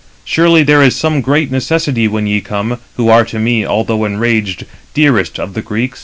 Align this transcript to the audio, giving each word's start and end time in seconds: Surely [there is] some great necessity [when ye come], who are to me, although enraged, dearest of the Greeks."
Surely 0.25 0.63
[there 0.63 0.81
is] 0.81 0.95
some 0.95 1.21
great 1.21 1.51
necessity 1.51 2.07
[when 2.07 2.25
ye 2.25 2.41
come], 2.41 2.79
who 2.97 3.07
are 3.09 3.23
to 3.23 3.37
me, 3.37 3.63
although 3.63 4.03
enraged, 4.03 4.65
dearest 4.95 5.39
of 5.39 5.53
the 5.53 5.61
Greeks." 5.61 5.99